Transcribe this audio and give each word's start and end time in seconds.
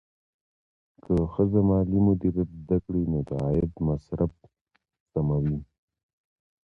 که 1.03 1.11
ښځه 1.33 1.59
مالي 1.69 1.99
مدیریت 2.07 2.49
زده 2.61 2.77
کړي، 2.85 3.03
نو 3.11 3.19
د 3.27 3.29
عاید 3.41 3.73
مصرف 3.87 4.31
سموي. 5.11 5.59